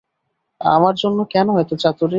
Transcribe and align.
আমার 0.61 0.93
জন্য 0.95 1.19
কেন 1.33 1.47
এত 1.57 1.71
চাতুরী। 1.83 2.09